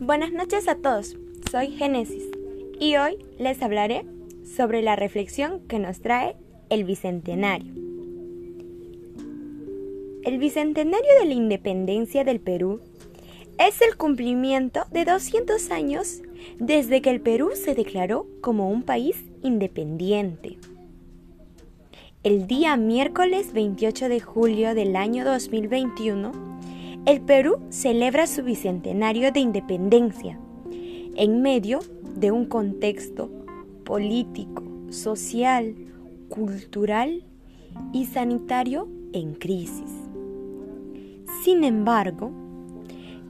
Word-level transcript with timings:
Buenas 0.00 0.30
noches 0.30 0.68
a 0.68 0.74
todos, 0.74 1.16
soy 1.50 1.68
Génesis 1.68 2.24
y 2.78 2.96
hoy 2.96 3.16
les 3.38 3.62
hablaré 3.62 4.04
sobre 4.44 4.82
la 4.82 4.94
reflexión 4.94 5.60
que 5.68 5.78
nos 5.78 6.00
trae 6.00 6.36
el 6.68 6.84
Bicentenario. 6.84 7.72
El 10.22 10.36
Bicentenario 10.36 11.18
de 11.18 11.24
la 11.24 11.32
Independencia 11.32 12.24
del 12.24 12.40
Perú 12.40 12.82
es 13.58 13.80
el 13.80 13.96
cumplimiento 13.96 14.84
de 14.90 15.06
200 15.06 15.70
años 15.70 16.20
desde 16.58 17.00
que 17.00 17.08
el 17.08 17.22
Perú 17.22 17.52
se 17.54 17.74
declaró 17.74 18.26
como 18.42 18.68
un 18.68 18.82
país 18.82 19.24
independiente. 19.42 20.58
El 22.22 22.46
día 22.46 22.76
miércoles 22.76 23.54
28 23.54 24.10
de 24.10 24.20
julio 24.20 24.74
del 24.74 24.94
año 24.94 25.24
2021, 25.24 26.32
el 27.06 27.20
Perú 27.20 27.60
celebra 27.70 28.26
su 28.26 28.42
bicentenario 28.42 29.30
de 29.30 29.38
independencia 29.38 30.40
en 31.14 31.40
medio 31.40 31.78
de 32.16 32.32
un 32.32 32.46
contexto 32.46 33.30
político, 33.84 34.64
social, 34.90 35.76
cultural 36.28 37.24
y 37.92 38.06
sanitario 38.06 38.88
en 39.12 39.34
crisis. 39.34 39.92
Sin 41.44 41.62
embargo, 41.62 42.32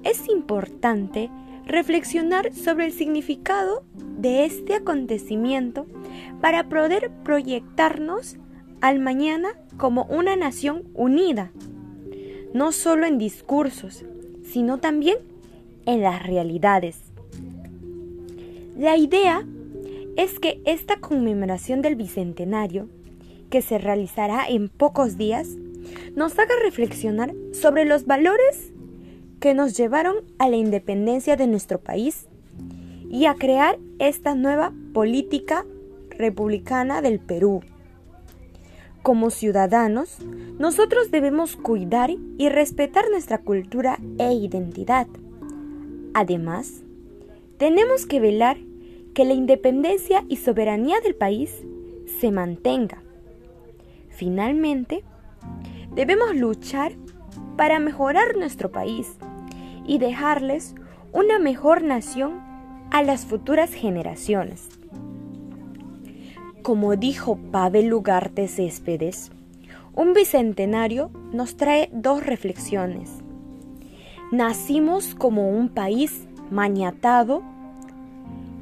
es 0.05 0.27
importante 0.31 1.31
reflexionar 1.67 2.55
sobre 2.55 2.87
el 2.87 2.93
significado 2.93 3.85
de 4.19 4.47
este 4.47 4.75
acontecimiento 4.75 5.87
para 6.41 6.71
poder 6.71 7.11
proyectarnos 7.25 8.39
al 8.81 9.01
mañana 9.01 9.49
como 9.77 10.05
una 10.05 10.35
nación 10.35 10.85
unida 10.95 11.53
no 12.53 12.73
solo 12.73 13.07
en 13.07 13.19
discursos, 13.19 14.05
sino 14.45 14.79
también 14.79 15.19
en 15.87 16.03
las 16.03 16.27
realidades. 16.27 16.99
La 18.77 18.97
idea 18.97 19.47
es 20.17 20.39
que 20.39 20.61
esta 20.65 20.97
conmemoración 20.97 21.83
del 21.83 21.97
Bicentenario, 21.97 22.89
que 23.51 23.63
se 23.63 23.79
realizará 23.79 24.47
en 24.49 24.69
pocos 24.69 25.17
días, 25.17 25.49
nos 26.15 26.39
haga 26.39 26.55
reflexionar 26.63 27.35
sobre 27.53 27.85
los 27.85 28.07
valores 28.07 28.73
que 29.41 29.55
nos 29.55 29.77
llevaron 29.77 30.17
a 30.39 30.49
la 30.49 30.57
independencia 30.57 31.37
de 31.37 31.47
nuestro 31.47 31.79
país 31.79 32.27
y 33.11 33.27
a 33.27 33.35
crear 33.35 33.79
esta 33.99 34.35
nueva 34.35 34.73
política 34.93 35.65
republicana 36.11 37.03
del 37.03 37.21
Perú. 37.21 37.63
Como 39.07 39.31
ciudadanos, 39.31 40.19
nosotros 40.59 41.13
debemos 41.13 41.55
cuidar 41.55 42.11
y 42.11 42.49
respetar 42.49 43.09
nuestra 43.09 43.39
cultura 43.39 44.01
e 44.19 44.33
identidad. 44.33 45.07
Además, 46.13 46.83
tenemos 47.57 48.05
que 48.05 48.19
velar 48.19 48.57
que 49.15 49.25
la 49.25 49.33
independencia 49.33 50.25
y 50.29 50.39
soberanía 50.39 50.99
del 51.05 51.15
país 51.15 51.63
se 52.19 52.33
mantenga. 52.33 53.01
Finalmente, 54.09 55.05
debemos 55.95 56.35
luchar 56.35 56.91
para 57.57 57.79
mejorar 57.79 58.37
nuestro 58.37 58.73
país 58.73 59.07
y 59.87 59.99
dejarles 59.99 60.75
una 61.13 61.39
mejor 61.39 61.81
nación 61.83 62.41
a 62.91 63.05
las 63.05 63.25
futuras 63.25 63.73
generaciones. 63.73 64.69
Como 66.67 66.97
dijo 66.97 67.39
Pavel 67.53 67.95
Ugarte 67.95 68.49
Céspedes, 68.49 69.31
un 69.95 70.15
bicentenario 70.15 71.13
nos 71.33 71.57
trae 71.57 71.89
dos 71.93 72.27
reflexiones. 72.27 73.09
Nacimos 74.33 75.15
como 75.15 75.49
un 75.49 75.69
país 75.69 76.27
maniatado 76.51 77.45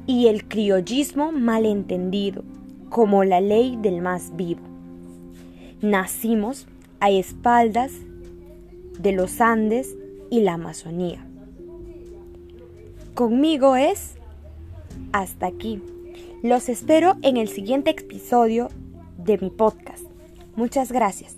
y 0.05 0.27
el 0.27 0.47
criollismo 0.47 1.31
malentendido, 1.31 2.43
como 2.89 3.23
la 3.23 3.41
ley 3.41 3.75
del 3.75 4.03
más 4.03 4.35
vivo. 4.35 4.61
Nacimos 5.81 6.67
a 6.99 7.09
espaldas 7.09 7.91
de 8.99 9.13
los 9.13 9.41
Andes 9.41 9.97
y 10.29 10.41
la 10.41 10.53
Amazonía. 10.53 11.25
Conmigo 13.15 13.75
es 13.75 14.13
hasta 15.11 15.47
aquí. 15.47 15.81
Los 16.43 16.69
espero 16.69 17.17
en 17.21 17.37
el 17.37 17.47
siguiente 17.47 17.91
episodio 17.91 18.69
de 19.17 19.37
mi 19.37 19.49
podcast. 19.49 20.05
Muchas 20.55 20.91
gracias. 20.91 21.37